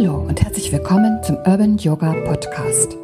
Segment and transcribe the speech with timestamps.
[0.00, 2.96] Hallo und herzlich willkommen zum Urban Yoga Podcast.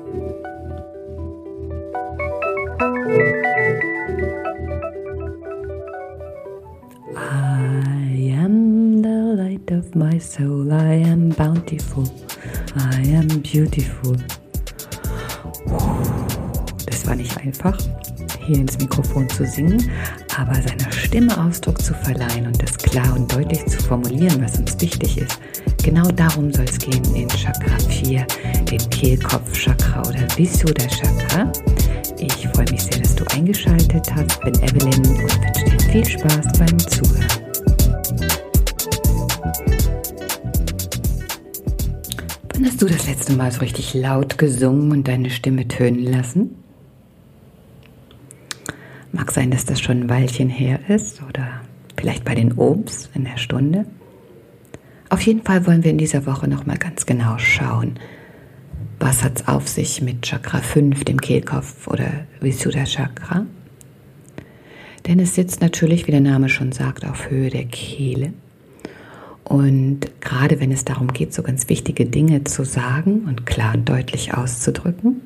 [7.15, 10.73] I am the light of my soul.
[10.73, 12.05] I am bountiful.
[12.75, 14.17] I am beautiful.
[16.87, 17.77] Das war nicht einfach,
[18.47, 19.91] hier ins Mikrofon zu singen,
[20.37, 24.79] aber seiner Stimme Ausdruck zu verleihen und das klar und deutlich zu formulieren, was uns
[24.81, 25.39] wichtig ist.
[25.83, 28.27] Genau darum soll es gehen in Chakra 4,
[28.71, 31.53] dem Kehlkopf-Chakra oder Visuddha-Chakra.
[32.19, 34.41] Ich freue mich sehr, dass du eingeschaltet hast.
[34.43, 37.27] Bin Evelyn und wünsche dir viel Spaß beim Zuhören.
[42.53, 46.66] Wann hast du das letzte Mal so richtig laut gesungen und deine Stimme tönen lassen?
[49.17, 51.63] Mag sein, dass das schon ein Weilchen her ist oder
[51.97, 53.87] vielleicht bei den Obst in der Stunde.
[55.09, 57.99] Auf jeden Fall wollen wir in dieser Woche nochmal ganz genau schauen,
[59.01, 63.47] was hat es auf sich mit Chakra 5, dem Kehlkopf oder Visuddha Chakra?
[65.07, 68.35] Denn es sitzt natürlich, wie der Name schon sagt, auf Höhe der Kehle.
[69.45, 73.89] Und gerade wenn es darum geht, so ganz wichtige Dinge zu sagen und klar und
[73.89, 75.23] deutlich auszudrücken,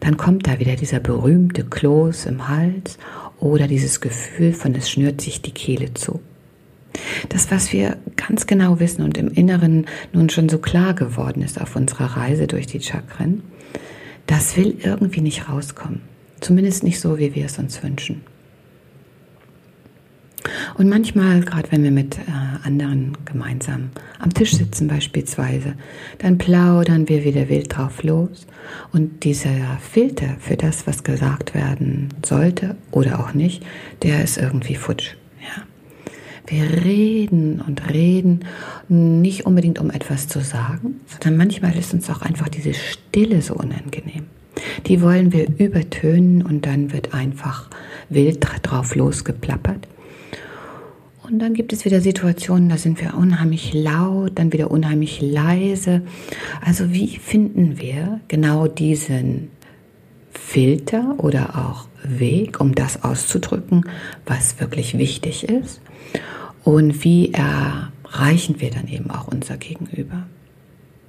[0.00, 2.98] dann kommt da wieder dieser berühmte Kloß im Hals
[3.38, 6.20] oder dieses Gefühl von, es schnürt sich die Kehle zu.
[7.28, 11.60] Das, was wir ganz genau wissen und im Inneren nun schon so klar geworden ist
[11.60, 13.42] auf unserer Reise durch die Chakren,
[14.26, 16.02] das will irgendwie nicht rauskommen.
[16.40, 18.22] Zumindest nicht so, wie wir es uns wünschen.
[20.76, 22.20] Und manchmal, gerade wenn wir mit äh,
[22.64, 25.74] anderen gemeinsam am Tisch sitzen beispielsweise,
[26.18, 28.46] dann plaudern wir wieder wild drauf los.
[28.92, 33.64] Und dieser Filter für das, was gesagt werden sollte oder auch nicht,
[34.02, 35.14] der ist irgendwie futsch.
[36.50, 38.40] Wir reden und reden
[38.88, 43.54] nicht unbedingt, um etwas zu sagen, sondern manchmal ist uns auch einfach diese Stille so
[43.54, 44.26] unangenehm.
[44.86, 47.70] Die wollen wir übertönen und dann wird einfach
[48.08, 49.86] wild drauf losgeplappert.
[51.30, 56.02] Und dann gibt es wieder Situationen, da sind wir unheimlich laut, dann wieder unheimlich leise.
[56.60, 59.50] Also wie finden wir genau diesen
[60.32, 63.84] Filter oder auch Weg, um das auszudrücken,
[64.26, 65.80] was wirklich wichtig ist?
[66.64, 70.26] und wie erreichen wir dann eben auch unser Gegenüber.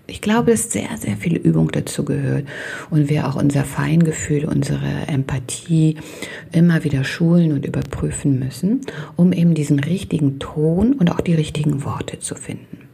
[0.07, 2.45] Ich glaube, dass sehr, sehr viel Übung dazu gehört
[2.89, 5.95] und wir auch unser Feingefühl, unsere Empathie
[6.51, 8.81] immer wieder schulen und überprüfen müssen,
[9.15, 12.89] um eben diesen richtigen Ton und auch die richtigen Worte zu finden.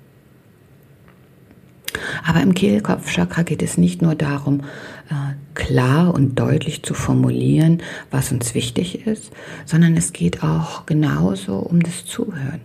[2.26, 4.62] Aber im Kehlkopfchakra geht es nicht nur darum,
[5.10, 7.82] äh, klar und deutlich zu formulieren,
[8.12, 9.32] was uns wichtig ist,
[9.66, 12.62] sondern es geht auch genauso um das Zuhören.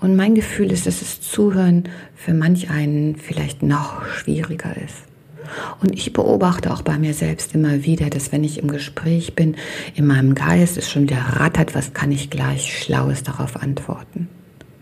[0.00, 1.84] Und mein Gefühl ist, dass das Zuhören
[2.14, 5.04] für manch einen vielleicht noch schwieriger ist.
[5.80, 9.56] Und ich beobachte auch bei mir selbst immer wieder, dass wenn ich im Gespräch bin,
[9.94, 14.28] in meinem Geist es schon wieder rattert, was kann ich gleich Schlaues darauf antworten.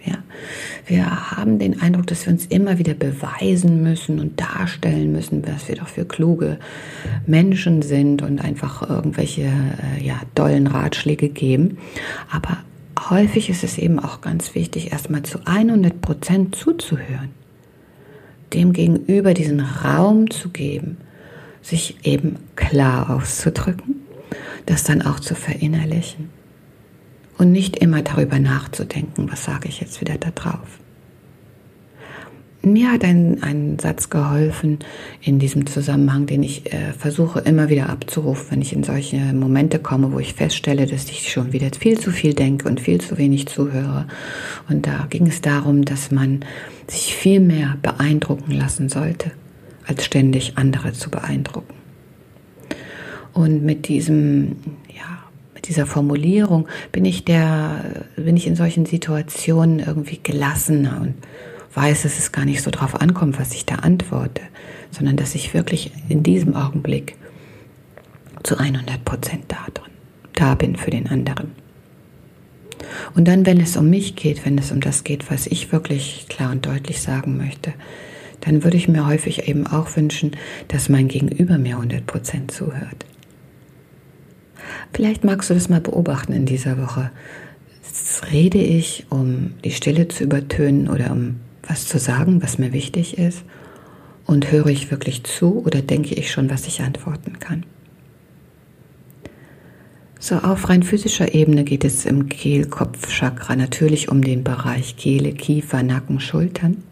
[0.05, 0.19] Ja.
[0.87, 5.67] Wir haben den Eindruck, dass wir uns immer wieder beweisen müssen und darstellen müssen, was
[5.69, 6.59] wir doch für kluge
[7.27, 11.79] Menschen sind und einfach irgendwelche äh, ja, dollen Ratschläge geben.
[12.31, 12.59] Aber
[13.11, 17.31] häufig ist es eben auch ganz wichtig, erstmal zu 100 Prozent zuzuhören,
[18.53, 20.99] dem Gegenüber diesen Raum zu geben,
[21.63, 24.03] sich eben klar auszudrücken,
[24.67, 26.31] das dann auch zu verinnerlichen
[27.39, 30.81] und nicht immer darüber nachzudenken, was sage ich jetzt wieder da drauf.
[32.65, 34.79] Mir hat ein, ein Satz geholfen
[35.21, 39.79] in diesem Zusammenhang, den ich äh, versuche immer wieder abzurufen, wenn ich in solche Momente
[39.79, 43.19] komme, wo ich feststelle, dass ich schon wieder viel zu viel denke und viel zu
[43.19, 44.07] wenig zuhöre.
[44.69, 46.41] Und da ging es darum, dass man
[46.89, 49.31] sich viel mehr beeindrucken lassen sollte,
[49.87, 51.75] als ständig andere zu beeindrucken.
[53.35, 54.57] Und mit diesem,
[54.89, 55.25] ja,
[55.65, 61.15] dieser Formulierung bin ich der, bin ich in solchen Situationen irgendwie gelassener und
[61.75, 64.43] weiß, dass es gar nicht so drauf ankommt, was ich da antworte,
[64.91, 67.17] sondern dass ich wirklich in diesem Augenblick
[68.43, 69.91] zu 100 Prozent da drin,
[70.35, 71.53] da bin für den anderen.
[73.15, 76.27] Und dann, wenn es um mich geht, wenn es um das geht, was ich wirklich
[76.29, 77.73] klar und deutlich sagen möchte,
[78.41, 80.33] dann würde ich mir häufig eben auch wünschen,
[80.69, 83.07] dass mein Gegenüber mir 100 Prozent zuhört.
[84.93, 87.11] Vielleicht magst du das mal beobachten in dieser Woche.
[88.33, 93.19] Rede ich, um die Stille zu übertönen oder um was zu sagen, was mir wichtig
[93.19, 93.45] ist?
[94.27, 97.65] Und höre ich wirklich zu oder denke ich schon, was ich antworten kann?
[100.19, 105.83] So, auf rein physischer Ebene geht es im Kehlkopfchakra natürlich um den Bereich Kehle, Kiefer,
[105.83, 106.83] Nacken, Schultern.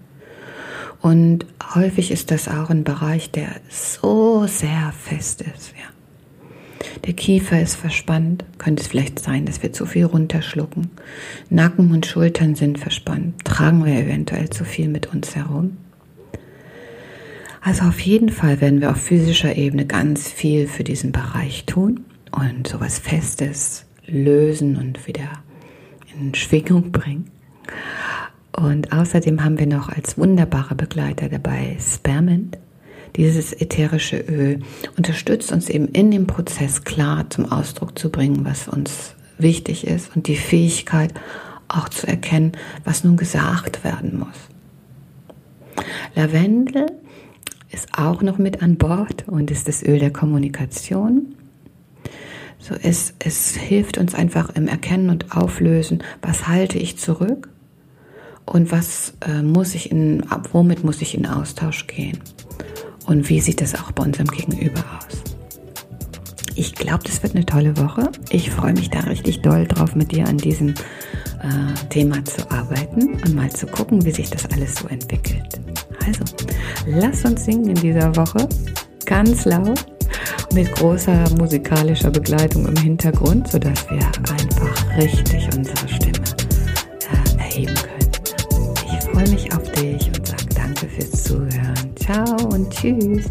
[1.00, 5.72] Und häufig ist das auch ein Bereich, der so sehr fest ist.
[5.78, 6.01] Ja.
[7.06, 8.44] Der Kiefer ist verspannt.
[8.58, 10.90] Könnte es vielleicht sein, dass wir zu viel runterschlucken.
[11.50, 13.44] Nacken und Schultern sind verspannt.
[13.44, 15.76] Tragen wir eventuell zu viel mit uns herum.
[17.60, 22.04] Also auf jeden Fall werden wir auf physischer Ebene ganz viel für diesen Bereich tun
[22.32, 25.30] und sowas Festes lösen und wieder
[26.18, 27.30] in Schwingung bringen.
[28.56, 32.58] Und außerdem haben wir noch als wunderbare Begleiter dabei Spermint.
[33.16, 34.60] Dieses ätherische Öl
[34.96, 40.16] unterstützt uns eben in dem Prozess klar zum Ausdruck zu bringen, was uns wichtig ist
[40.16, 41.12] und die Fähigkeit
[41.68, 42.52] auch zu erkennen,
[42.84, 45.84] was nun gesagt werden muss.
[46.14, 46.86] Lavendel
[47.70, 51.34] ist auch noch mit an Bord und ist das Öl der Kommunikation.
[52.58, 57.48] So es, es hilft uns einfach im Erkennen und Auflösen, was halte ich zurück
[58.46, 60.22] und was äh, muss ich in,
[60.52, 62.18] womit muss ich in Austausch gehen
[63.12, 65.22] und wie sieht das auch bei unserem Gegenüber aus.
[66.54, 68.10] Ich glaube, das wird eine tolle Woche.
[68.30, 73.14] Ich freue mich da richtig doll drauf, mit dir an diesem äh, Thema zu arbeiten
[73.14, 75.60] und mal zu gucken, wie sich das alles so entwickelt.
[76.06, 76.24] Also,
[76.86, 78.48] lass uns singen in dieser Woche
[79.04, 79.84] ganz laut
[80.54, 86.24] mit großer musikalischer Begleitung im Hintergrund, sodass wir einfach richtig unsere Stimme
[87.10, 88.72] äh, erheben können.
[88.86, 89.61] Ich freue mich auf
[92.02, 93.28] Ciao und tschüss.